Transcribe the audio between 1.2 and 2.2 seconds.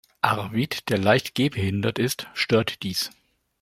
gehbehindert